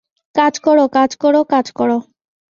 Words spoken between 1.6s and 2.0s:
কর।